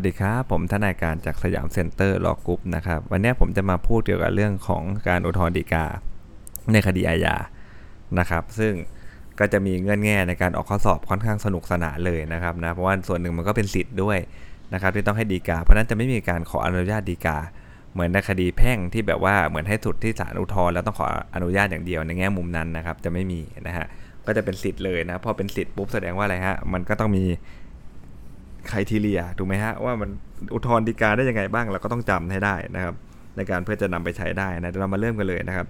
[0.00, 5.84] สวัสดีครับ ผมทนายการจาก Siam Center Law Group นะครับ วันนี้ผมจะมาพูดเกี่ยวกับเรื่องของการอุทธรณ์ฎีกา
[6.72, 7.36] ในคดีอาญา
[8.18, 8.72] นะครับ ซึ่ง
[9.38, 14.18] ก็จะมีเงื่อนแง่ในการออกข้อสอบค่อนข้างสนุกสนานเลยนะครับนะเพราะว่าส่วนหนึ่งมันก็เป็นสิทธิ์ด้วย
[14.74, 17.36] นะครับที่ต้องให้ฎีกา เพราะนั้นจะไม่มีการขออนุญาตฎีกา
[17.92, 23.86] เหมือนในคดีแพ่งที่แบบว่าเหมือนให้สุดที่ศาลอุทธรณ์แล้วต้องขออนุญาตอย่างเดียวในแง่มุมนั้นนะครับจะไม่มีนะฮะ
[24.26, 27.24] ก็จะเป็นสิทธิ์เลยนะพอเป็นสิทธิ์ปุ๊บแสดงว่าอะไรฮะมันก็ต้องมี
[28.70, 30.10] ครทีเรียถูกไหมฮะว่ามัน
[30.54, 32.94] อุทธรณ์ฎีกาได้ยังไงบ้างเราก็ต้องจำให้ได้นะครับ
[33.36, 35.66] ในการเพื่อจะนำไปใช้ได้นะเรามาเริ่มกันเลยนะครับ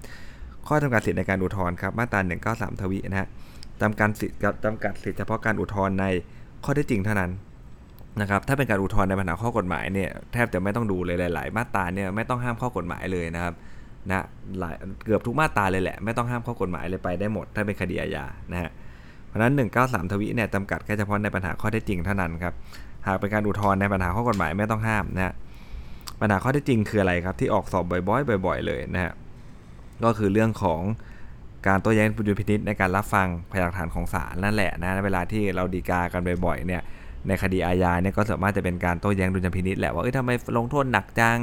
[0.69, 3.29] ข้อจำกัดสิทธิในการอุทธรณ์ครับมาตรา193 ทวีนะฮะ
[3.83, 6.07] จำกัดสิทธิ์จำกัดสิทธิเฉพาะการอุทธรณ์ใน
[6.65, 7.30] ข้อเท็จจริงเท่านั้น
[8.21, 13.55] นะครับถ้าเป็นการอุทธรณ์ในปัญหาข้อกฎหมายเนี่ยแทบจะไม่ต้องดูเลยหลาย ๆ มาตราเนี่ยไม่ต้องห้ามข้อกฎหมายเลยนะครับ
[14.09, 14.27] นะ
[14.61, 18.71] หลายเกือบทุกมาตราเลยแหละ ไม่ต้องห้ามข้อกฎหมายเลยไปได้หมด ถ้าเป็นคดีอาญานะฮะ
[19.30, 22.54] เพราะนั้น 193 ทวีเนี่ยจำกัดแค่เฉพาะในปัญหาข้อเท็จจริงเท่านั้นครับ
[23.06, 25.34] หากเป็นการอุทธรณ์ในปัญหาข้อกฎหมายไม่ต้องห้ามนะฮะ
[26.20, 29.12] ปัญหาข้อเท็จจริงคืออะไรครับ ที่ออกสอบบ่อยๆ บ่อย ๆ เลยนะฮะ
[30.04, 30.80] ก็คือเรื่องของ
[31.66, 36.82] การโต้แย้งดุลพินิษในการรับฟังพยานหลักฐานของศาลนั่นแหละนะ เวลาที่เราดีกากันบ่อยๆ เนี่ย
[37.28, 41.38] ในคดีอาญาเนี่ยก็สามารถจะเป็นการโต้แย้งดุลพินิษแหละว่าเอ้ยทำไมลงโทษหนักจัง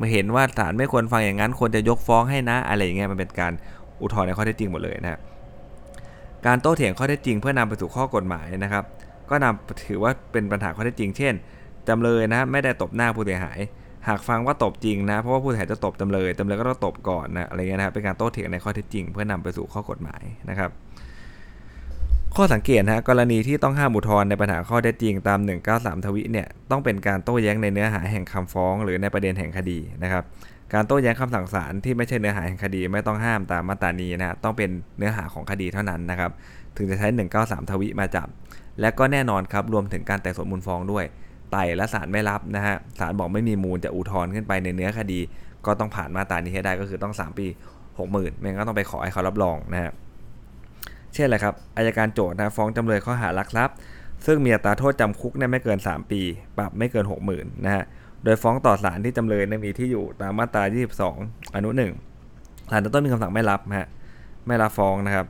[0.00, 3.52] มาเห็นว่าศาลไม่ควรฟังอย่างนั้นควรจะยกฟ้องให้นะ อะไรอย่างเงี้ยมันเป็นการ
[4.02, 5.20] อุทธรณ์ในข้อเท็จจริงหมดเลยนะ
[6.46, 8.84] การโต้เถียงข้อเท็จจริงเพื่อนำไปสู่ข้อกฎหมายนะครับ
[9.30, 11.34] ก็นำถือว่าเป็นปัญหาข้อเท็จจริง เช่น
[11.88, 13.58] จำเลยนะไม่ได้ตบหน้าผู้เสียหาย
[14.08, 20.70] หากฟังว่าตบจริงนะเพราะว่าผู้เสียหายจะตบจำเลยจำเลยก็ต้องตบก่อนนะอะไรเงี้ยนะครับเป็นการโต้เถียงในข้อเท็จจริง เพื่อนำไปสู่ข้อกฎหมายนะครับ
[22.36, 25.38] ข้อสังเกตนะกรณีที่ต้องห้ามอุทธรณ์ในปัญหาข้อเท็จจริงตาม
[25.72, 30.24] 193 ทวิเนี่ยต้องเป็นการโต้แย้งในเนื้อหาแห่งคำฟ้อง หรือในประเด็นแห่งคดีนะครับ
[30.74, 36.30] การโต้แย้งคำสั่งศาลที่ไม่ใช่เนื้อหาแห่งคดีไม่ต้องห้ามตามมาตรานี้นะต้องเป็นเนื้อหาของคดีเท่านั้นนะครับ
[36.76, 38.28] ถึงจะใช้ 193 ทวิมาจับ
[38.80, 41.04] และก็แน่นอนครับรวมถึงการไต่สวนมูลฟ้องด้วย
[41.52, 45.20] ไต่และศาลไม่รับนะฮะศาลบอกไม่มีมูลจะอุทธรณ์ขึ้นไปในเนื้อคดี
[45.66, 47.46] ก็ต้องผ่านมาตรานี้ให้ได้ก็คือต้อง 3 ปี
[47.92, 49.92] 60,000ไม่งั้นก็ต้องไปขอให้เขารับรองนะฮะ
[51.14, 53.76] เช่นอะไรครับอายการโจทย์นะฟ้องจำเลยข้อหารักทรัพย์
[54.26, 56.20] ซึ่งมีอัตราโทษจำคุกเนี่ยไม่เกิน 3 ปี
[56.58, 57.04] ปรับไม่เกิน
[57.34, 57.84] 60,000นะฮะ
[58.26, 60.62] โดยฟ้องต่อศาลที่จำเลยมีที่อยู่ตามมาตรา
[61.08, 63.88] 22 อนุ1ศาลจะต้องมีคำสั่งไม่รับฮะ
[64.46, 65.26] ไม่รับฟ้องนะครับ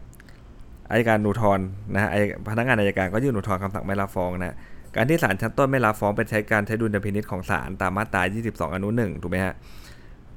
[0.90, 2.10] อายการอุทธรณ์นะฮะ
[2.50, 4.56] พนักงานอายการก็ยื่นอุทธรณ์คำสั่งไม่รับฟ้องนะ
[4.96, 9.54] การที่ศาลชั้นต้นไม่รับฟ้องเป็นใช้การใช้ดุลพินิจของศาลตามมาตรา 22 อนุ1ถูกไหมฮะ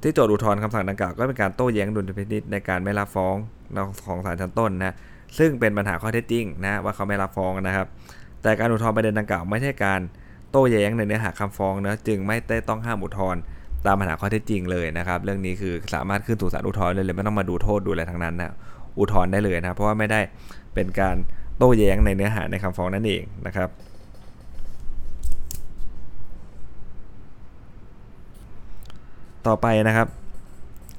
[0.02, 3.34] ที่โจทย์อุทธรณ์คำสั่งดังกล่าวก็เป็นการโต้แย้งดุลพินิจในการไม่รับฟ้อง
[4.06, 4.94] ของศาลชั้นต้นนะ
[5.38, 7.86] ซึ่งเป็นปัญหาข้อเท็จจริงนะว่าเขาไม่รับฟ้องนะครับ
[8.42, 10.00] แต่การอุทธรณ์ประเด็นดังกล่าวไม่ใช่การ
[10.50, 13.40] โต้แย้งในเนื้อหาคำฟ้องนะจึงไม่ได้ต้องห้ามอุทธรณ์
[13.86, 18.52] ตามปัญหาข้อเท็จจริงเลยนะครับ เรื่องนี้คือสามารถขึ้นสู่ศาลอุทธรณ์ได้เลยไม่ต้องมาดูโทษดูอะไรทั้งนั้นนะ
[18.98, 20.20] อุทธรณ์ได้เลยนะเพราะว่าไม่ได้
[20.74, 21.16] เป็นการ
[21.58, 23.68] โต้แย้งในเนื้อหาในคำฟ้องนั่นเองนะครับ
[29.46, 30.06] ต่อไปนะครับ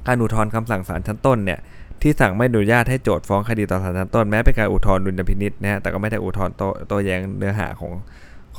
[0.07, 1.59] การอุทธรณ์คำสั่งศาลชั้นต้นเนี่ย
[2.01, 6.53] ที่สั่งไม่อนุญาตให้โจทย์ฟ้องคดีต่อศาลชั้นต้นแม้เป็นการอุทธรณ์ดุลยพินิษนะฮะแต่ก็ไม่ได้อุทธรณ์
[6.87, 7.91] โต้แย้งเนื้อหาของ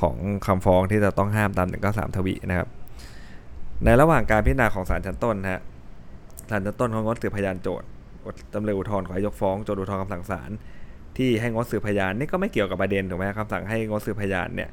[0.02, 2.68] ของคำฟ้องที่จะต้องห้ามตาม1 9 3 ทวีนะครับ
[3.84, 5.60] ในระหว่างการพิจารณาของศาลชั้นต้นฮะ
[6.50, 7.86] ศาลชั้นต้นเขางดสืบพยานโจทย์
[8.54, 10.50] จำเลยอุทธรณ์ขอยกฟ้องโจทย์อุทธรณ์คำสั่งศาล
[11.16, 14.70] ที่ให้งดสืบพยานนี่ก็ไม่เกี่ยวกับประเด็นถูกไหมคำสั่งให้งดสืบพยานเนี่ย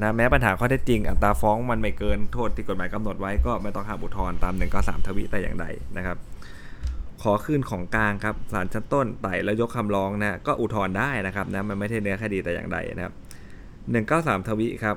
[0.00, 5.66] นะแม้ปัญหาข้อเท็จจริง อัตราฟ้องมันไม่เกินโทษที่กฎหมายกำหนดไว้ก็ไม่ต้องห้ามอุทธรณ์ตาม1 9 3ทวีแต่อย่างใด
[5.96, 6.16] นะครับ
[7.22, 13.12] ขอขึ้นของกลางครับศาลชั้นต้นไต่แล้วยกคำร้องนะก็อุทธรณ์ได้นะครับนะมันไม่ใช่เนื้อคดีแต่อย่างใดนะครับ
[13.90, 14.96] 193 ทวีครับ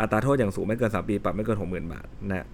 [0.00, 2.46] อัตราโทษอย่างสูงไม่เกิน 3 ปี ปรับไม่เกิน 60,000 บาทนะ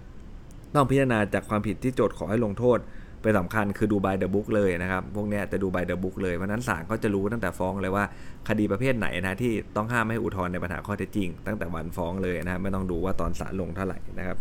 [0.75, 2.79] ต้องพิจารณาจากความผิดที่โจทย์ขอให้ลงโทษ
[3.21, 8.03] เป็นสำคัญคือดูบายเดอะบุ๊กเลยนะครับ พวกนี้จะดูบายเดอะบุ๊กเลย เพราะนั้นศาลก็จะรู้ตั้งแต่ฟ้องเลยว่า
[8.49, 14.37] คดีประเภทไหนนะที่ต้องห้ามให้อุทธรณ์ในปัญหาข้อเท็จจริง ตั้งแต่วันฟ้องเลยนะไม่ต้องดูว่าตอนศาลลงเท่าไหร่นะครับ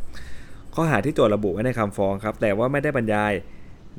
[0.74, 3.32] ข้อหาที่โจทย์ระบุไว้ในคำฟ้องครับ แต่ว่าไม่ได้บรรยาย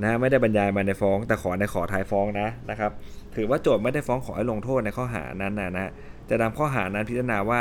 [0.03, 2.91] นะไม่ได้บรรยายมาในฟ้อง แต่ขอในขอท้ายฟ้องนะนะครับ
[3.35, 5.91] ถือว่าโจทย์ไม่ได้ฟ้องขอให้ลงโทษในข้อหานั้นนะนะ
[6.29, 7.59] จะนำข้อหานั้นพิจารณาว่า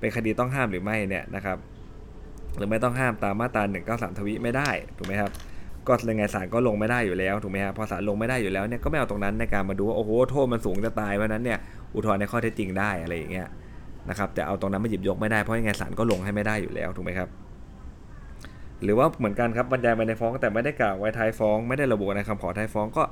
[0.00, 1.58] เป็นคดีต้องห้ามหรือไม่เนี่ยนะครับ
[2.56, 5.30] หรือไม่ต้องห้ามตามมาตรา193 ทวีไม่ได้ถูกไหมครับ
[5.88, 11.58] ก็ยังไงศาลก็ลงไม่ได้อยู่แล้วถูกไหมครับพอศาลลงไม่ได้อยู่แล้วเนี่ยก็ไม่เอาตรงนั้นในการมาดูว่าโอ้โหโทษมันสูงจะตายเพราะนั้นเนี่ย
[11.94, 13.46] อุทธรณ์ในข้อเท็จจริงได้อะไรอย่างเงี้ย
[14.08, 17.28] นะครับแต่เอาตรงนั้นมาหยิบยกไม่ได้เพราะยังไงศาลก็ลงให้ไม่ได้อยู่แล้วถูกไหมครับ
[18.82, 23.02] หรือว่าเหมือนกันครับบรรยายมาในฟ้องแต่ไม่ได้กล่าวไว้ท้ายฟ้องไม่ได้ระบุในคำขอท้ายฟ้องก็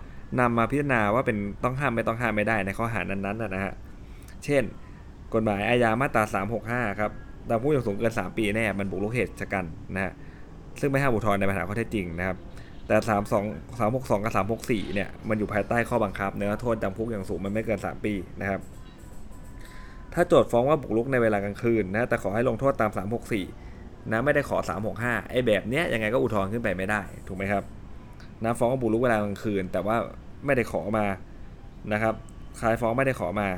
[0.41, 3.75] นำมาพิจารณาว่าเป็นต้องห้ามไม่ต้องห้ามไม่ได้ในข้อหานั้นๆนะฮะ
[4.45, 4.63] เช่น
[5.35, 6.25] กฎหมายอาญามาตรา
[6.63, 7.11] 365 ครับ
[7.51, 9.65] ดำผู้อย่างสูงเกิน 3 ปีแน่ มันบุกรุกเหตุชะกัน
[9.95, 10.13] นะฮะ
[10.81, 12.37] ซึ่งไม่ห้ามอุทธรณ์ในปัญหาข้อเท็จจริงนะครับ
[12.87, 18.61] แต่ 3 2 3 6 2 กับ 3 6 4 เนี่ย มันอยู่ภายใต้ข้อบังคับ เนื้อโทษจำคุกอย่างสูงมันไม่เกิน 3 ปีนะครับ
[20.15, 22.91] ถ้าโจทย์ฟ้องว่าบุกรุกในเวลากลางคืนนะ แต่ขอให้ลงโทษตาม
[23.51, 24.57] 364 นะ ไม่ได้ขอ
[24.95, 27.63] 365 ไอ้แบบเนี้ยยังไงก็อุทธรณ์ขึ้นไปไม่ได้ ถูกไหมครับ
[28.45, 29.97] นะ ฟ้องว่าบุกรุกเวลากลางคืน แต่ว่า
[30.47, 31.07] ไม่ได้ขอมา
[31.93, 32.15] นะครับ
[32.61, 33.49] คลายฟ้องไม่ได้ขอมา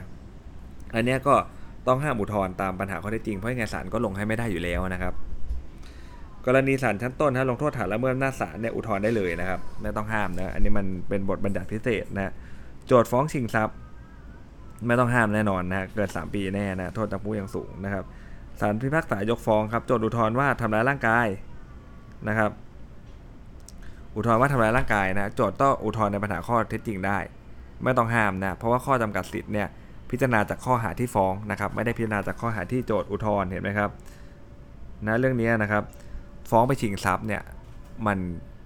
[0.94, 1.34] อันเนี้ยก็
[1.88, 5.14] ต้องห้ามอุทธรณ์ตามปัญหาข้อเท็จจริงเพราะยังไงศาลก็ลงให้ไม่ได้อยู่แล้วนะครับ
[6.46, 12.32] กรณีศาลชั้นต้นถ้าลงโทษฐานละเมิดอำนาจศาลเนี่ยอุทธรณ์ได้เลยนะครับ ไม่ต้องห้ามนะอันนี้มันเป็นบทบัญญัติพิเศษนะ
[12.86, 13.76] โจทย์ฟ้องชิงทรัพย์
[14.86, 18.04] ไม่ต้องห้ามแน่นอนนะเกิน 3 ปีแน่นะโทษจำคุกอย่างสูงนะครับ
[18.60, 21.26] ศาลพิพากษายกฟ้องครับโจทย์อุทธรณ์ว่าทำร้ายร่างกาย
[22.28, 22.50] นะครับ
[24.16, 27.18] อุทธรณ์ว่าทำร้ายร่างกายนะโจทย์ต้องอุทธรณ์ในปัญหาข้อเท็จจริงได้
[27.84, 29.68] ไม่ต้องห้ามนะเพราะว่าข้อจำกัดสิทธิ์เนี่ย
[30.10, 33.90] พิจารณาจากข้อหาที่ฟ้องนะครับ ไม่ได้พิจารณาจากข้อหาที่โจทย์อุทธรณ์เห็นไหมครับ
[35.06, 35.82] นะเรื่องนี้นะครับ
[36.50, 37.42] ฟ้องไปชิงทรัพย์เนี่ย
[38.06, 38.18] มัน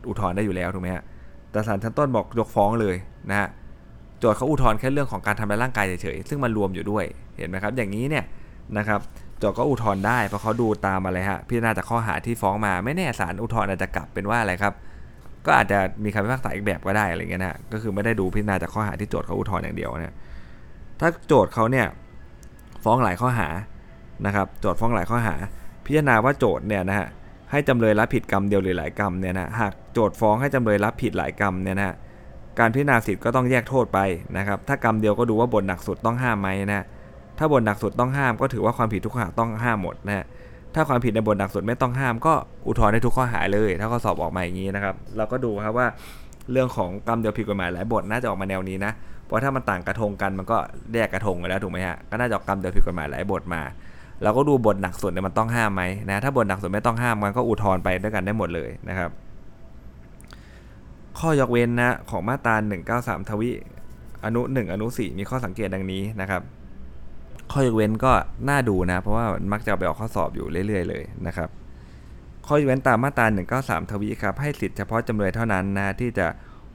[0.09, 1.05] อุทธรณ์ได้อยู่แล้วถูกไหมฮะ
[1.51, 2.97] แต่ศาลชั้นต้นบอกยกฟ้องเลย
[3.31, 3.49] นะฮะ
[4.19, 7.05] โจทย์เขาอุทธรณ์แค่เรื่องของการทำร้ายร่างกายเฉยๆซึ่งมันรวมอยู่ด้วย
[7.37, 8.25] เห็นไหมครับ อย่างนี้เนี่ย
[8.79, 9.01] นะครับ
[9.39, 14.75] โจทย์ก็อุทธรณ์ได้เพราะเขาดูตามอะไรฮะพิจารณาจากข้อหาที่ฟ้องมาไม่แน่ศาลอุทธรณ์อาจจะกลับเป็นว่าอะไรครับ
[15.47, 20.15] ก็อาจจะมีคำพิพากษาอีกแบบก็ได้อะไรเงี้ยนะก็คือไม่ได้ดูพิจารณาจากข้อหาที่โจทย์เขาอุทธรณ์อย่างเดียวเนี่ย
[21.01, 21.87] ถ้าโจทย์เขาเนี่ย
[22.85, 23.49] ฟ้องหลายข้อหา
[24.27, 25.35] นะครับโจทย์ฟ้องหลายข้อหา
[25.85, 27.09] พิจารณาว่าโจทย์เนี่ยนะฮะ
[27.51, 31.95] ให้จำเลยรับผิดกรรมเดียวหรือหลายกรรมเนี่ยนะหากโจทย์ฟ้องให้จำเลยรับผิดหลายกรรมเนี่ยนะ
[32.59, 33.99] การพิจารณาสิทธิ์ก็ต้องแยกโทษไป
[34.37, 36.85] นะครับถ้ากรรมเดียวก็ดูว่าบทหนักสุดต้องห้ามไหมนะ
[37.39, 40.27] ถ้าบทหนักสุดต้องห้ามก็ถือว่าความผิดทุกข้อหาต้องห้ามหมดนะ
[40.75, 42.33] ถ้าความผิดในบทหนักสุดไม่ต้องห้ามก็
[42.67, 45.87] อุทธรณ์ได้ทุกข้อหาเลย ถ้าข้อสอบออกมาอย่างนี้นะครับ เราก็ดูครับว่า
[46.53, 48.93] เรื่องของกรรมเดียวผิดกฎหมายหลายบทน่าจะออกมาแนวนี้นะ
[49.27, 50.57] เพราะถ้ามันต่างกระทงกันมันก็
[50.95, 53.63] แยกกระทงกันแล้วถูกไหมฮะ ก็น่าจะออกกรรมเดียวผิดกฎหมายหลายบทมา
[54.23, 59.11] เราก็ดูบทหนักสุดเนี่ยมันต้องห้ามไหมนะ ถ้าบทหนักสุดไม่ต้องห้ามมันก็อุทธรณ์ไปด้วยกันได้หมดเลยนะครับ
[61.19, 62.55] ข้อยกเว้นนะของมาตรา
[62.93, 63.51] 193 ทวิ
[64.25, 66.43] อนุ 1 อนุ 4 มีข้อสังเกตดังนี้นะครับ
[67.53, 68.13] ข้อยกเว้นก็
[68.49, 71.49] น่าดูนะ เพราะว่ามักจะไปออกข้อสอบอยู่เรื่อย ๆ เลยนะครับ
[72.53, 73.27] ข้อยกเว้นตามมาตรา
[73.59, 76.27] 193 ทวีครับให้สิทธิ์เฉพาะจำเลยเท่านั้นนะที่จะ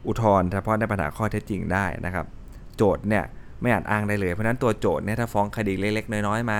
[0.07, 2.25] อุทธรณ์เฉพาะในปัญหาข้อเท็จจริงได้นะครับ
[2.77, 3.23] โจทย์เนี่ย
[3.61, 6.59] ไม่อาจอ้างได้เลย เพราะนั้นตัวโจทย์เนี่ยถ้าฟ้องคดีเล็กๆน้อยๆมา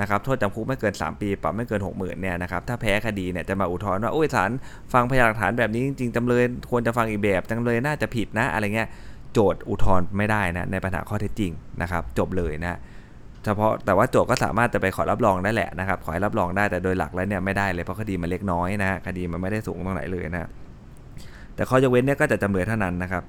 [0.00, 4.50] นะครับโทษจำคุกไม่เกิน 3 ปีปรับไม่เกิน 60,000เนี่ยนะครับถ้าแพ้คดีเนี่ยจะมาอุทธรณ์ว่าโอ้ยศาล
[4.92, 8.88] ฟังพยานหลักฐานแบบนี้จริงๆจำเลยควรจะฟังอีกแบบจำเลยน่าจะผิดนะอะไรเงี้ย
[9.32, 11.52] โจทย์อุทธรณ์ไม่ได้นะในปัญหาข้อเท็จจริง
[11.82, 12.78] นะครับจบเลยนะ
[13.48, 20.50] เฉพาะแต่ว่าโจทก็สามารถจะไปขอรับรองได้แหละนะครับขอให้รับรองได้แต่โดยหลักแล้วเนี่ยไม่ได้เลยเพราะคดีมันเล็กน้อยนะคดีมันไม่ได้สูงตรงไหนเลยนะ
[21.54, 23.22] แต่ข้อยกเว้นเนี่ยก็จะจำเลยเท่านั้นนะครับ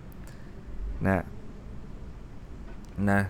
[1.05, 1.23] นะ
[3.11, 3.21] นะ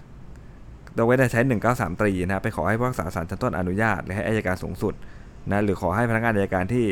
[0.93, 1.41] โดยไว้ได้ใช้
[1.71, 4.93] 193ตรีนะไปขอให้ผู้รักษาศาลชั้นต้นอนุญาตหรือให้อายการสูงสุด
[5.51, 6.85] นะหรือขอให้พนักงานอายการที่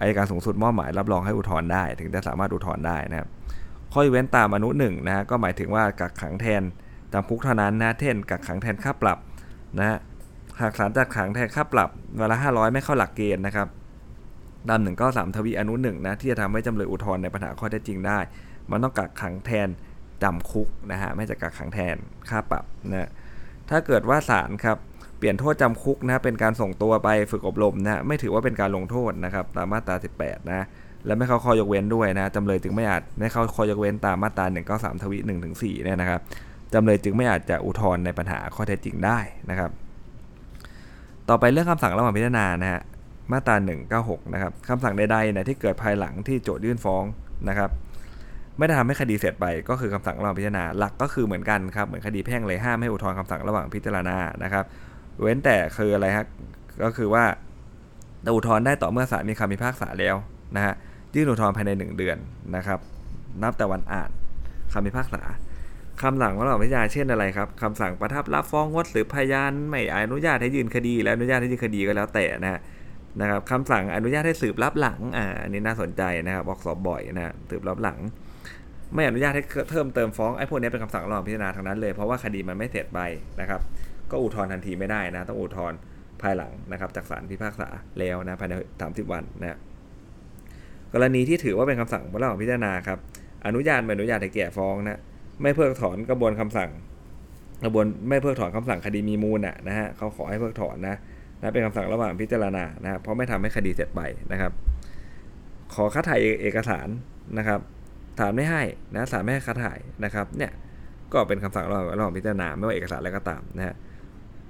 [0.00, 3.28] อายการสูงสุดมอบหมายรับรองให้อุทธรณ์ได้ ถึงจะสามารถอุทธรณ์ได้นะครับ
[3.92, 6.62] ข้อยกเว้นตามอนุหนึ่งนะก็หมายถึงว่ากักขังแทน
[7.12, 9.18] จำคุกเท่านั้นนะเท่นกักขังแทนค่าปรับ
[9.78, 9.98] นะ
[10.60, 13.68] หากศาลจัดขังแทนค่าปรับเวลา 500 ไม่เข้าหลักเกณฑ์นะครับ
[14.68, 18.18] ตาม193ทวีอนุหนึ่งนะที่จะทำให้จำเลยอุทธรณ์ในปัญหาข้อเท็จจริงได้
[18.70, 19.68] มันต้องกักขังแทน
[20.22, 21.96] จำคุกนะฮะไม่จะกักขังแทน
[22.28, 23.08] ค่าปรับนะ
[23.70, 24.76] ถ้าเกิดว่าศาลครับ
[25.18, 30.66] เปลี่ยนโทษจำคุกนะเป็นการส่งตัวไปฝึกอบรมนะไม่ถือว่าเป็นการลงโทษนะครับตามมาตรา 18 นะ
[31.06, 36.20] และไม่เข้าข้อยกเว้นด้วยนะจำเลยจึงไม่อาจไม่เข้าข้อยกเว้นตามมาตรา193ทวี1ถึง4เนี่ยนะครับ
[36.74, 39.18] จำเลยจึงไม่อาจจะอุทธรณ์ในปัญหาข้อเท็จจริงได้
[39.50, 39.70] นะครับ
[41.28, 42.82] ต่อไปเรื่องคำสั่งระหว่างพิจารณานะฮะ
[43.32, 43.56] มาตรา
[43.94, 47.04] 196 นะครับคำสั่งใดๆนะที่เกิดภายหลังที่โจทยื่นฟ้อง
[47.48, 47.70] นะครับ
[48.58, 54.64] ไม่ได้ทำให้คดีเสร็จไปก็คือคำสั่งระหว่างพิจารณาหลักก็คือเหมือนกันครับเหมือนคดีแพ่งเลยห้ามให้อุทธรณ์คำสั่งระหว่างพิจารณานะครับ
[55.20, 56.26] เว้นแต่คืออะไรฮะ
[56.82, 57.24] ก็คือว่า
[58.34, 60.16] อุทธรณ์ได้ต่อเมื่อศาลมีคำพิพากษาแล้ว
[60.56, 60.74] นะฮะ
[61.14, 62.16] ยื่นอุทธรณ์ภายใน 1 เดือน
[62.56, 62.78] นะครับ
[63.42, 64.10] นับแต่วันอ่าน
[64.72, 65.22] คำพิพากษา
[66.02, 72.60] คำสั่งระหว่าพิจารณาเช่นอะไรครับคำสั่งประทับรับฟ้องงดหรือพยานไม่อนุญาตให้ยืนคดี และอนุญาตให้ยืนคดีก็แล้วแต่นะฮะ
[73.20, 77.98] นะครับคำสั่งอนุญาตให้สืบรับหลังอ่าอันนี้น่าสนใจนะครับบอกสอบบ่อยนะสืบรับหลัง
[78.94, 83.00] ไม่อนุญาตให้เพิ่มเติมฟ้องไอ้พวกนี้เป็นคำสั่งระหว่างพิจารณาทางนั้นเลยเพราะว่าคดีมันไม่เสร็จไป
[83.40, 83.60] นะครับ
[84.10, 85.78] ก็อุทธรณ์ทันทีไม่ได้นะ ต้องอุทธรณ์
[86.22, 89.58] ภายหลังนะครับจากศาลพิพากษาแล้วนะภายใน30 วันนะ
[90.94, 92.98] กรณีที่ถือว่าเป็นคำสั่งระหว่างพิจารณาครับ
[93.46, 95.00] อนุญาตไม่อนุญาตให้แก่ฟ้องนะ
[95.42, 96.70] ไม่เพิกถอนกระบวนคำสั่ง
[97.64, 100.96] กระบวนไม่เพิกถอนคำสั่งคดีมีมูลนะนะฮะเขาขอให้เพิกถอนนะ
[101.40, 104.00] นะเป็นคำสั่งระหว่างพิจารณานะเพราะไม่ทำให้คดีเสร็จไป
[104.32, 104.52] นะครับ
[105.74, 106.88] ขอคัดถ่ายเอกสาร
[107.38, 107.60] นะครับ
[108.18, 108.62] ศาลไม่ให้
[108.94, 110.52] นะศาลไม่ให้คัดถ่ายนะครับ เนี่ย
[111.12, 113.74] ก็เป็นคำสั่งระหว่างระหว่างพิจารณาไม่ว่าเอกสารอะไรก็ตามนะฮะ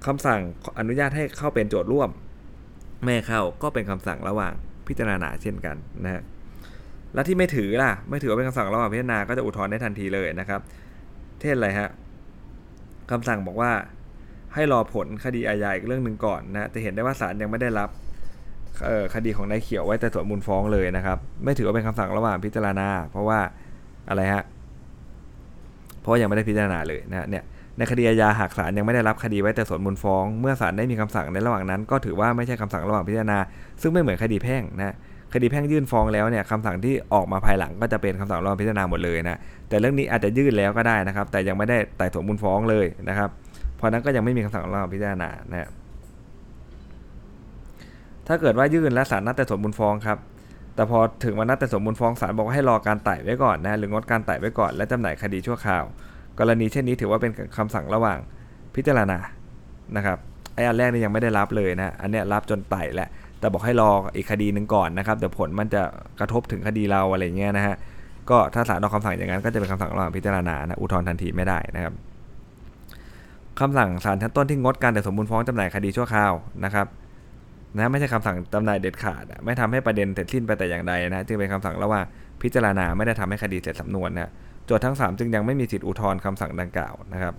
[0.05, 0.39] คำสั่ง
[0.79, 2.09] อนุญาตให้เข้าเป็นโจทย์ร่วม
[3.03, 4.53] ไม่เข้าก็เป็นคำสั่งระหว่าง
[4.87, 6.21] พิจารณาเช่นกันนะฮะ
[7.13, 10.61] และที่ไม่ถือล่ะ ไม่ถือว่าเป็นคำสั่งระหว่างพิจารณาก็จะอุทธรณ์ได้ทันทีเลยนะครับ
[11.41, 11.89] เช่นอะไรฮะ
[13.11, 13.71] คำสั่งบอกว่า
[14.53, 17.89] ให้รอผลคดีอาญาอีกเรื่องหนึ่งก่อนนะจะเห็นได้ว่าศาลยังไม่ได้รับ
[19.15, 23.39] คดีของนายเขียวไว้แต่ส่วนมูลฟ้องเลยนะครับ ไม่ถือว่าเป็นคำสั่งระหว่างพิจารณา เพราะว่า
[24.09, 24.43] อะไรฮะ
[26.01, 27.43] เพราะยังไม่ได้พิจารณาเลยนะเนี่ย
[27.77, 33.37] ในคดีอาญาหากศาลยังไม่ได้รับคดีไว้แต่ส่วนมูลฟ้อง เมื่อศาลได้มีคำสั่งในระหว่างนั้น ก็ถือว่าไม่ใช่คำสั่งระหว่างพิจารณา
[33.81, 34.95] ซึ่งไม่เหมือนคดีแพ่งนะ
[35.33, 43.29] คดีแพ่งยื่นฟ้องแล้วเนี่ยคำสั่งที่ออกมาภายหลังก็จะเป็นคำสั่งระหว่างพิจารณาหมดเลยนะแต่เรื่องนี้อาจจะยื่นแล้วก็ได้นะครับ แต่ยังไม่ได้ไต่สวนมูลฟ้องเลยนะครับ
[43.75, 45.69] เพราะนั้นก็ยังไม่มีคำสั่งระหว่างพิจารณานะ
[48.27, 50.17] ถ้าเกิดว่ายื่นและศาลนัดแต่สวนมูลฟ้องครับ
[50.75, 55.83] แต่พอถึงวันนัดแต่สวนมูลฟ้องศาลบอกว่าให้รอการไต่ไว้ก่อนนะหรืองดการไต่ไว้ก่อนและจำหน่ายคดีชั่วคราว
[56.39, 58.19] กรณีเช่นนี้ถือว่าเป็นคำสั่งระหว่าง
[58.75, 59.17] พิจารณา
[59.97, 60.17] นะครับ
[60.55, 63.09] ไอ้อันแรกนี่ยังไม่ได้รับเลยนะอันเนี้ยรับจนไต่แล้ว
[63.39, 65.81] แต่บอกให้รออีกคดีหนึ่งก่อนนะครับเดี๋ยวผลมันจะ
[66.19, 67.75] กระทบถึงคดีเราอะไรเงี้ยนะฮะ
[68.29, 71.93] ก็ถ้าศาลออกคำสั่งอย่างนั้นก็จะเป็นคำสั่งระหว่างพิจารณานะอุทธรณ์ทันทีไม่ได้นะครับ
[73.59, 76.33] คำสั่งศาลชั้นต้นที่งดการแต่สมมูลฟ้องจำหน่ายคดีชั่วคราว
[76.65, 76.87] นะครับ
[77.75, 82.05] นะไม่ใช่คำสั่งจำหน่ายเด็ดขาด ไม่ทำให้ประเด็นเสร็จสิ้นไปแต่อย่างใดนะจึงเป็นคำสั่งระหว่าง
[82.41, 84.31] พิจารณาไม่ได้ทำให้คดีเสร็จสำนวนนะ
[84.65, 87.33] โจทย์ทั้ง 3 จึงยังไม่มีสิทธิอุทธรณ์คำสั่งดังกล่าวนะครับ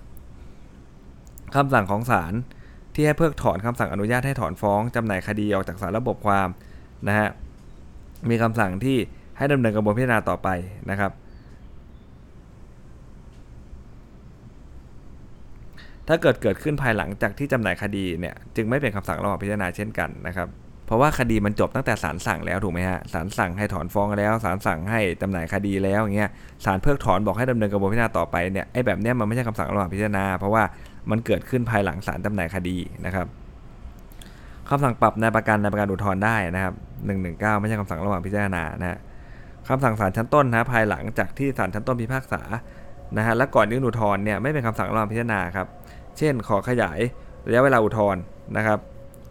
[1.55, 2.35] คำสั่งของศาล
[2.95, 6.49] ที่ให้เพิกถอนคำสั่งอนุญาตให้ถอนฟ้องจำหน่ายคดีออกจากสารระบบความ
[7.09, 7.29] นะฮะ
[8.31, 8.99] มีคำสั่งที่
[9.39, 10.49] ให้ดำเนินกระบวนพิจารณาต่อไป
[10.91, 11.13] นะครับ
[16.09, 20.49] ถ้าเกิดเกิดขึ้นภายหลังจากที่จำหน่ายคดีเนี่ยจึงไม่เป็นคำสั่งระหว่างพิจารณาเช่นกันนะครับ
[20.87, 26.31] เพราะว่าคดีมันจบตั้งแต่ศาลสั่งแล้วถูกไหมฮะศาลสั่งให้ถอนฟ้องแล้วศาลสั่งให้จำหน่ายคดีแล้วอย่างเงี้ย
[26.65, 30.63] ศาลเพิกถอนบอกให้ดำเนินกระบวนพิจารณาต่อไปเนี่ยไอ้แบบเนี้ยมันไม่ใช่คำสั่งระหว่างพิจารณาเพราะว่า
[31.11, 32.77] มันเกิดขึ้นภายหลังศาลจำหน่ายคดี
[33.07, 33.27] นะครับ
[34.69, 36.75] คำสั่งปรับนายประกันนายประกันอุทธรณ์ได้นะครับ
[37.17, 38.99] 119 ไม่ใช่คำสั่งระหว่างพิจารณานะฮะ
[39.69, 42.43] คำสั่งศาลชั้นต้นนะภายหลังจากที่ศาลชั้นต้นพิพากษา
[43.17, 45.67] นะฮะและก่อนยื่นอุทธรณ์เนี่ยไม่เป็นคำสั่งระหว่างพิจารณาครับ
[46.19, 46.99] เช่น ขอขยาย
[47.49, 48.23] ระยะเวลาอุทธรณ์
[48.57, 48.79] นะครับ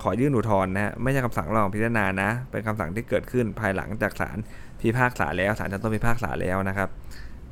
[0.04, 4.38] ขอยื่นอุทธรณ์นะฮะไม่ใช่คำสั่งระหว่างพิจารณานะ เป็นคำสั่งที่เกิดขึ้นภายหลังจากศาล
[4.82, 6.90] พิพากษาแล้วศาลชั้นต้นพิพากษาแล้วนะครับ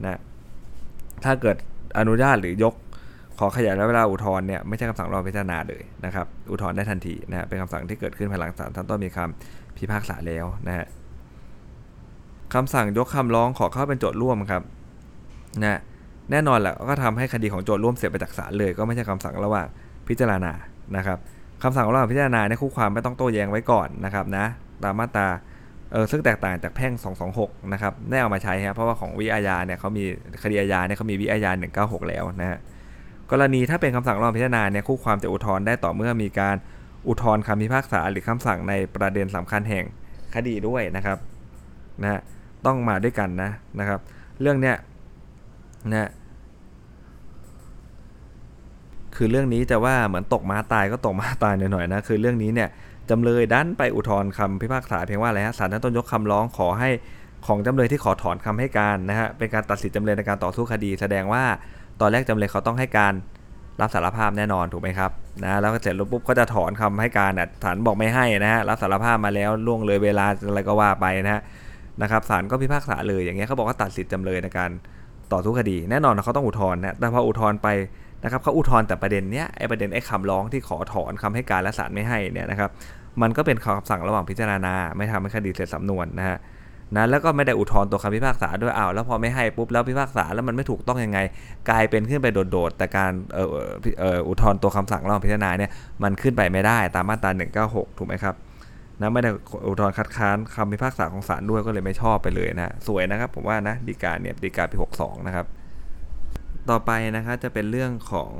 [0.03, 0.19] นะ
[1.23, 1.57] ถ้าเกิด
[1.99, 2.73] อนุญาตหรือยก
[3.39, 10.87] ขอขยายเวลาอุทธรณ์เนี่ยไม่ใช่คำสั่งรอพิจารณาเลยนะครับอุทธรณ์ได้ทันทีนะเป็นคำสั่งที่เกิดขึ้นภายหลังศาลท่านต้นมีคำพิพากษาแล้วนะฮะ
[12.53, 14.63] คำสั่งยกคำร้องขอเข้าเป็นโจทย์ร่วมครับ
[15.63, 15.79] นะ
[16.31, 19.67] แน่นอนแหละก็ทำให้คดีของโจทย์ร่วมเสียไปจากศาลเลย ก็ไม่ใช่คำสั่งระหว่าง
[20.07, 20.53] พิจารณา
[20.97, 21.17] นะครับ
[21.63, 24.45] คำสั่งระหว่างพิจารณาในคู่ความไม่ต้องโต้แย้งไว้ก่อนนะครับนะ
[24.83, 25.27] ตามมาตรา
[25.91, 26.93] เออซึ่งแตกต่างจากแพ่ง
[27.33, 30.03] 226 นะครับได้เอามาใช้ครับเพราะว่าของวิอาญาเนี่ยเขามี
[30.43, 32.59] คดีอาญาเนี่ยเขามีวิอาญา196 แล้วนะฮะ
[33.31, 36.55] กรณีถ้าเป็นคำสั่งรองพิจารณาเนี่ยคู่ความจะอุทธรณ์ได้ต่อเมื่อมีการ
[37.07, 39.85] อุทธรณ์คำพิพากษาหรือคำสั่งในประเด็นสำคัญแห่ง
[40.35, 41.17] คดีด้วยนะครับ
[42.03, 42.21] นะ
[42.65, 43.99] ต้องมาด้วยกันนะนะครับ
[44.41, 44.75] เรื่องเนี้ย
[45.91, 46.09] นะ
[49.15, 52.69] คือเรื่องนี้จะว่าเหมือนตกมาตายก็ตกมาตายหน่อยๆนะคือเรื่องนี้เนี่ย
[53.09, 56.89] จำเลยดันไปอุทธรณ์คำพิพากษาเพียงว่าอะไรฮะศาลท่านต้นยกคำร้องขอให้
[57.47, 61.43] ของจำเลยที่ขอถอนคำให้การนะฮะเป็นการตัดสินจำเลยในการต่อสู้คดี แสดงว่า
[62.01, 63.13] ตอนแรกจำเลยเขาต้องให้การ
[63.81, 65.11] รับสารภาพแน่นอนถูกไหมครับ
[65.43, 67.31] นะแล้วเสร็จแล้วปุ๊บก็จะถอนคำให้การ
[67.63, 71.41] ศาลบอกไม่ให้นะฮะรับสารภาพมาแล้วล่วงเลยเวลาอะไรก็ว่าไปนะฮะ
[72.01, 74.69] นะครับศาลก็พิพากษาเลยอย่างเงี้ยเขาบอกว่าตัดสิทธิ์จำเลยในการ
[75.33, 77.67] ต่อสู้คดี แน่นอนเขาต้องอุทธรณ์นะแต่พออุทธรณ์ไป
[78.23, 82.69] นะครับเขาอุทธรณ์แต่ประเด็นเนี้ยไอ้ประเด็นไอ้คำร้องที่ขอถอนคำให้การและศาลไม่ให้เนี่ยนะครับ
[83.21, 86.37] มันก็เป็นคำสั่งระหว่างพิจารณา ไม่ทำให้คดีเสร็จสำนวนนะฮะ
[86.95, 91.19] นะแล้วก็ไม่ได้อุทธรณ์ตัวคำพิพากษาด้วยอ้าวแล้วพอไม่ให้ปุ๊บแล้วพิพากษาแล้วมันไม่ถูกต้องยังไง
[91.69, 93.39] กลายเป็นขึ้นไปโดดๆแต่การอ
[94.03, 95.71] ออุทธรณ์ตัวคำสั่งระหว่างพิจารณาเนี่ย
[96.03, 97.31] มันขึ้นไปไม่ได้ตามมาตรา
[97.65, 98.35] 196 ถูกไหมครับ
[99.01, 99.29] นะไม่ได้
[99.67, 105.45] อุทธรณ์คัดค้านคำพิพากษาของศาลด้วยก็เลยไม่ชอบไปเลยนะสวยนะครับผมว่านะดีกาเนี่ยดีกาปี 62 นะครับ
[106.69, 108.31] ต่อไปนะครับจะเป็นเรื่องของ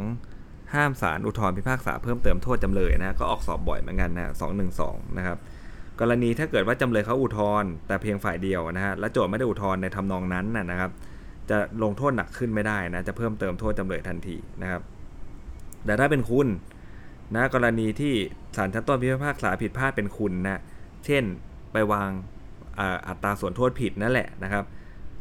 [0.74, 4.32] ห้ามศาลอุทธรณ์พิพากษาเพิ่มเติมโทษจำเลยนะก็ออกสอบบ่อยเหมือนกันนะ
[4.74, 5.38] 212 นะครับ
[6.02, 10.92] กรณีถ้าเกิดว่าจำเลยเขาอุทธรณ์แต่เพียงฝ่ายเดียวนะฮะและโจทย์ไม่ได้อุทธรณ์ในทำนองนั้นนะครับ
[11.50, 14.82] จะลงโทษหนักขึ้นไม่ได้นะจะเพิ่มเติมโทษจำเลยทันทีนะครับ
[15.86, 16.48] แต่ถ้าเป็นคุณ
[17.36, 18.14] นะกรณีที่
[18.58, 20.60] ศาลชั้นต้นพิพากษาผิดพลาดเป็นคุณนะ
[21.06, 21.24] เช่น
[21.72, 22.10] ไปวาง
[23.08, 24.64] อัตราส่วนโทษผิดนั่นแหละนะครับ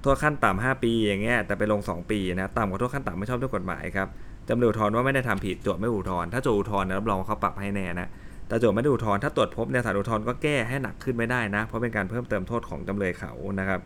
[0.02, 4.08] โทษขั้นต่ำ5ปีอย่างเงี้ยแต่ไปลง 2 ปีนะต่ำกว่าโทษขั้นต่ำไม่ชอบด้วยกฎหมายครับ
[4.48, 8.08] จำเลยอุทธรณ์ว่าไม่ได้ทำผิดโจทย์ไม่อุทธรณ์ถ้าโจทย์อุทธรณ์รับรองเขาปรับให้แน่นะ
[8.48, 13.80] แต่โจทย์ไม่ได้อุทธรณ์ถ้าตรวจพบในศาลอุทธรณ์ก็แก้ให้หนักขึ้นไม่ได้นะ เพราะเป็นการเพิ่มเติมโทษของจำเลยเขานะครับ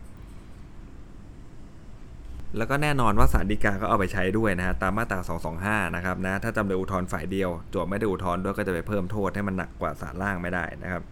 [2.57, 5.19] แล้วก็แน่นอนว่าศาลฎีกาก็เอาไปใช้ด้วยนะฮะตามมาตรา
[5.57, 11.03] 225 นะครับนะถ้าจำเลยอุทธรณ์ฝ่ายเดียวโจทย์ไม่ได้อุทธรณ์ด้วยก็จะไปเพิ่มโทษให้มันหนักกว่าศาลล่างไม่ได้นะครับ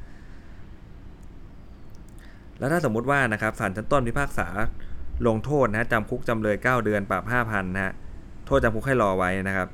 [2.59, 4.47] แล้วถ้าสมมุติว่านะครับศาลชั้นต้นพิพากษา
[5.27, 7.93] ลงโทษนะจำคุกจำเลย 9 เดือนปรับ 5,000นะฮะ
[8.45, 9.67] โทษจำคุกให้รอไว้นะครับ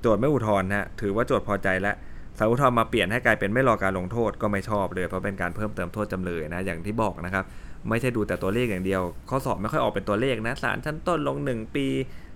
[0.00, 1.96] โจทย์ไม่อุทธรณ์นะถือว่าโจทย์พอใจแล้ว
[2.38, 7.44] ศาลอุทธรณ์มาเปลี่ยนให้กลายเป็นไม่รอการลงโทษก็ไม่ชอบเลยเพราะเป็นการเพิ่มเติมโทษจำเลยนะอย่างที่บอกนะครับ
[7.88, 11.86] ไม่ใช่ดูแต่ตัวเลขอย่างเดียว ข้อสอบไม่ค่อยออกเป็นตัวเลขนะศาลชั้นต้นลง 1 ปี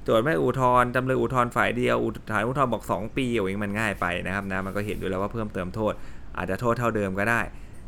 [0.05, 1.97] โจทย์ไม่อุทธรณ์จำเลยอุทธรณ์ฝ่ายเดียว
[2.31, 5.93] ศาลอุทธรณ์บอก 2 ปีอย่างนี้มันง่ายไปนะครับนะมันก็เห็นอยู่แล้วว่าเพิ่มเติมโทษ
[6.37, 7.41] อาจจะโทษเท่าเดิมก็ได้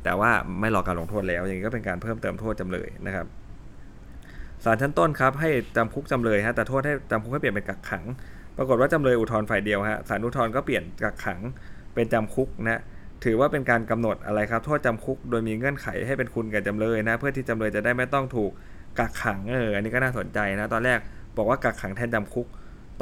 [0.05, 3.27] แต่ว่าไม่รอการลงโทษแล้ว อย่างนี้ก็เป็นการเพิ่มเติมโทษจำเลยนะครับ
[4.65, 8.05] ศาลชั้นต้นครับให้จำคุกจำเลยฮะแต่โทษให้จำคุกให้เปลี่ยนเป็นกักขัง
[8.57, 11.41] ปรากฏว่าจำเลยอุทธรณ์ฝ่ายเดียวฮะศาลอุทธรณ์ก็เปลี่ยนกักขัง
[11.95, 12.81] เป็นจำคุกนะ
[13.25, 18.51] ถือว่าเป็นการกำหนดอะไรครับโทษจำคุกโดยมีเงื่อนไขให้เป็นคุณแก่จำเลยนะ เพื่อที่จำเลยจะได้ไม่ต้องถูก
[18.99, 20.99] กักขังเอออันนี้ก็น่าสนใจนะ ตอนแรก
[21.37, 22.47] บอกว่ากักขังแทนจำคุก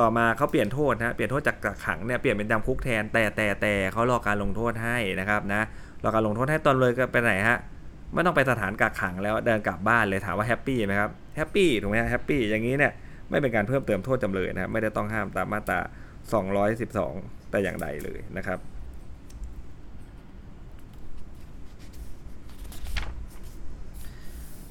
[0.01, 5.63] ต่อมาเขาเปลี่ยนโทษนะเปลี่ยนโทษจากกักขังเนี่ยเปลี่ยนเป็นจำคุกแทนแต่แต่แต่เขารอการลงโทษให้นะครับนะ
[6.05, 7.59] รอการลงโทษให้จำเลยก็ไปไหนฮะ
[8.15, 12.93] ไม่ต้องไปสถานกักขังแล้วเดินกลับบ้านเลยถามว่า happy ไหมครับ happy ถูกไหม happy อย่างนี้เนี่ย
[13.31, 15.81] ไม่เป็นการเพิ่มเติมโทษจำเลยนะไม่ได้ต้องห้ามตามมาตรา
[16.65, 18.59] 212 แต่อย่างใดเลยนะครับ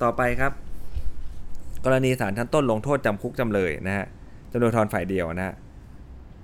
[0.03, 0.51] ต่อไปครับ
[1.85, 4.05] กรณีศาลชั้นต้นลงโทษจำคุกจำเลยนะฮะ
[4.51, 5.55] จำเลยทธรณ์ฝ่ายเดียวนะฮะ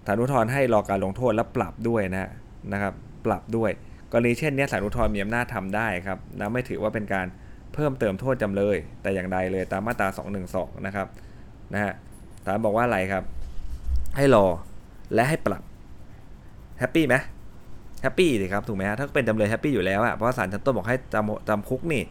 [0.05, 2.29] ศาลอุทธรณ์ให้รอการลงโทษและปรับด้วยนะ
[2.73, 2.93] นะครับ
[3.25, 3.71] ปรับด้วย
[4.11, 7.25] กรณีเช่นนี้ศาลอุทธรณ์มีอำนาจทำได้ครับนะไม่ถือว่าเป็นการ
[7.73, 10.07] เพิ่มเติมโทษจำเลย แต่อย่างใดเลยตามมาตรา
[10.47, 11.07] 212 นะครับ
[11.73, 11.93] นะฮะ
[12.45, 13.23] ศาลบอกว่าอะไรครับ
[14.17, 14.45] ให้รอ
[15.13, 15.63] และให้ปรับ
[16.79, 17.15] happy ไหม
[18.01, 22.03] happy สิครับถูกไหมฮะถ้าเป็นจำเลย happy อยู่แล้วอะเพราะศาลชั้นต้นบอกให้จำจำคุกนี่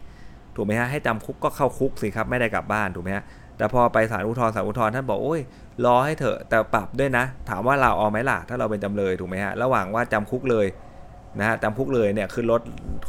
[0.56, 3.24] ถูกไหมฮะให้จำคุกก็เข้าคุกสิครับไม่ได้กลับบ้านถูกไหมฮะ
[3.56, 5.40] แต่พอไปศาลอุทธรณ์ศาลอุทธรณ์ท่านบอกโอ้ย
[5.84, 10.66] รอให้เถอะแต่ปรับด้วยนะ ถามว่าเราเอาไหมล่ะถ้าเราเป็นจำเลยถูกไหมฮะระหว่างว่าจำคุกเลย
[11.38, 12.60] นะฮะจำคุกเลยเนี่ยขึ้นรถ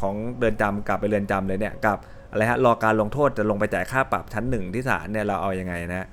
[0.02, 1.98] ของเรือนจำกลับไปเรือนจำเลยเนี่ยกับ
[2.32, 6.08] อะไรฮะรอการลงโทษจะลงไปจ่ายค่าปรับชั้นหนึ่งที่ศาลเนี่ยเราเอายังไงนะ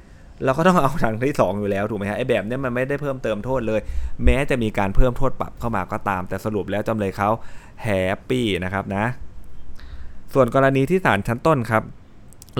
[0.44, 3.80] เราก็ต้องเอาทางที่ 2 อยู่แล้วถูกไหมฮะไอ้แบบนี้มันไม่ได้เพิ่มเติมโทษเลย
[4.24, 7.30] แม้จะมีการเพิ่มโทษปรับเข้ามาก็ตาม แต่สรุปแล้วจำเลยเขา
[7.82, 9.04] แฮปปี้นะครับนะ
[10.34, 11.82] ส่วนกรณีที่ศาลชั้นต้นครับ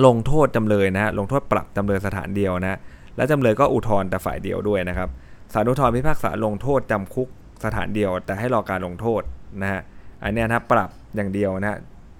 [0.05, 2.77] ลงโทษจำเลยนะลงโทษปรับจำเลยสถานเดียวนะ
[3.15, 5.09] และจำเลยก็อุทธรณ์แต่ฝ่ายเดียวด้วยนะครับ
[5.53, 7.27] ศาลอุทธรณ์พิพากษาลงโทษจำคุก
[7.65, 9.21] สถานเดียว แต่ให้รอการลงโทษ
[9.61, 9.81] นะฮะ
[10.23, 11.77] อันนี้นะปรับอย่างเดียวนะ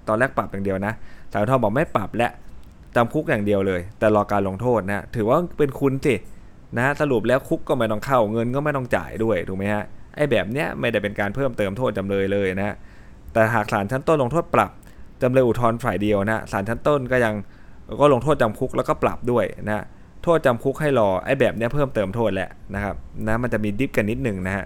[0.08, 0.94] ตอนแรกปรับอย่างเดียวนะ
[1.32, 2.28] ศาลอุทธรณ์บอกไม่ปรับและ
[2.96, 6.16] จำคุกอย่างเดียวเลย แต่รอการลงโทษนะถือว่าเป็นคุณสิ
[6.78, 9.84] นะสรุปแล้วคุกก็ไม่ต้องเข้าเงินก็ไม่ต้องจ่ายด้วยถูกไหมฮะ
[10.16, 12.76] ไอ้แบบเนี้ยไม่ได้เป็นการเพิ่มเติมโทษจำเลยเลยนะ
[13.34, 14.72] แต่หากศาลชั้นต้นลงโทษปรับ
[15.24, 17.34] จำเลยอุทธรณ์ฝ่ายเดียวนะศาลชั้นต้นก็ยัง
[18.02, 19.86] ก็ลงโทษจำคุกแล้วก็ปรับด้วยนะ
[20.24, 22.96] โทษจำคุกให้รอไอ้แบบนี้เพิ่มเติมโทษแหละนะครับ
[23.28, 24.66] นะมันจะมี diff กันนิดหนึ่งนะฮะ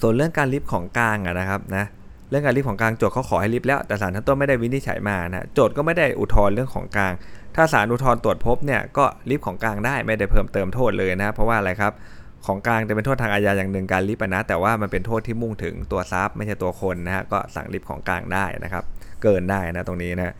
[0.00, 1.84] ส่วนเรื่องการลิฟต์ของกลางอะนะครับนะ
[2.30, 7.12] เรื่องการลิฟต์ของกลางโจทย์เขาขอให้ลิฟต์แล้วแต่ศาลชั้นต้นไม่ได้วินิจฉัยมานะโจทก์ก็ไม่ได้อุทธรณ์เรื่องของกลาง
[7.56, 11.92] ถ้าศาลอุทธรณ์ตรวจพบเนี่ยก็ลิฟต์ของกลางได้ไม่ได้เพิ่มเติมโทษเลยนะเพราะว่าอะไรครับ
[12.46, 18.84] ของกลางจะเป็นโทษทางอาญาอย่างหนึ่งการลิฟต์นะแต่ว่ามันเป็นโทษที่มุ่งถึงตัวทรัพย์ไม่ใช่ตัวคนนะฮะก็สั่งริบของกลางได้นะครับ
[19.22, 20.34] เกินได้นะตรงนี้นะ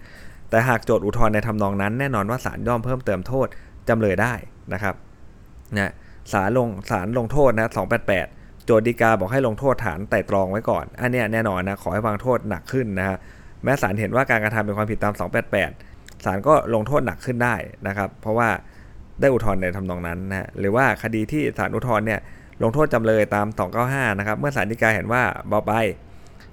[0.51, 3.47] แต่หากโจทก์อุทธรณ์ในทำนองนั้นแน่นอนว่าศาลย่อมเพิ่มเติมโทษ
[3.89, 4.35] จำเลยได้
[4.73, 4.95] นะครับ
[5.77, 5.93] นะ
[6.33, 7.71] ศาลลงศาลลงโทษนะ
[8.17, 13.17] 288 โจทย์ดีกาบอกให้ลงโทษฐานไต่ตรองไว้ก่อน อันนี้แน่นอนนะขอให้วางโทษหนักขึ้นนะฮะ
[13.65, 15.15] แม้ศาลเห็นว่าการกระทำเป็นความผิดตาม
[15.69, 17.55] 288ศาลก็ลงโทษหนักขึ้นได้
[17.87, 18.49] นะครับ เพราะว่า
[19.21, 22.21] ได้อุทธรณ์ในทำนองนั้นนะหรือว่าคดีที่ศาลอุทธรณ์เนี่ย
[22.63, 23.47] ลงโทษจำเลยตาม
[23.83, 25.73] 295 นะครับ เมื่อศาลฎีกาเห็นว่าเบาไป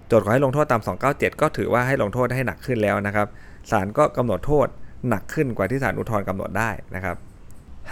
[0.09, 3.27] โจทย์ขอให้ลงโทษตาม 297 ก็ถือว่าให้ลงโทษให้หนักขึ้นแล้วนะครับ
[3.71, 4.67] ศาลก็กำหนดโทษ
[5.09, 7.15] หนักขึ้นกว่าที่ศาลอุทธรณ์กำหนดได้นะครับ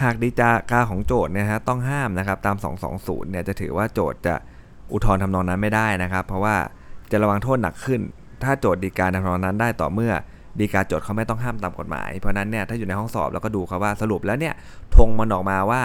[0.01, 2.57] หากดีจากาของโจทย์เนี่ยฮะต้องห้ามนะครับตาม
[2.93, 4.35] 220 เนี่ยจะถือว่าโจทย์จะ
[4.93, 6.55] อุทธรณ์ทำนองนั้นไม่ได้นะครับ เพราะว่า
[7.11, 8.01] จะระวังโทษหนักขึ้น
[8.43, 10.11] ถ้าโจทย์ดีกาทำนองนั้นได้ต่อเมื่อ
[10.59, 14.53] ดีกาโจทย์เขาไม่ต้องห้ามตามกฎหมาย เพราะนั้นเนี่ยถ้าอยู่ในห้องสอบเราก็ดูครับว่าสรุปแล้วเนี่ย
[14.95, 15.81] ธงมันออกมาว่า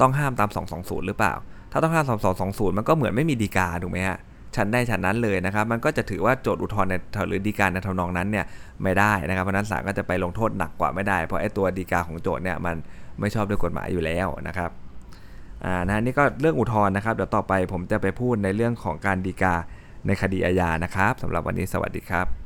[0.00, 1.34] ต้องห้ามตาม 220 หรือเปล่า
[1.72, 4.18] ถ้าต้องห้ามตาม220 มันก็เหมือนไม่มีดีกาถูกไหมฮะ
[4.58, 6.94] ชั้นได้ชั้นนั้นเลยนะครับ มันก็จะถือว่าโจทย์อุทธรณ์ใน
[7.28, 8.44] หรือดีกาในทำนองนั้นเนี่ย
[8.82, 12.76] ไม่ได้นะครับ เพราะนั้นศาลก็จะไปลงโทษหนักกว่าไม่ได้ เพราะไอ้ตัวดีกาของโจทย์เนี่ยมัน
[13.20, 14.70] ไม่ชอบด้วยกฎหมายอยู่แล้วนะครับ
[15.64, 19.54] อ่านะนี่ก็เรื่องอุทธรณ์นะครับ เดี๋ยวต่อไปผมจะไปพูดในเรื่องของการดีกา
[20.06, 22.37] ในคดีอาญานะครับสำหรับวันนี้สวัสดีครับ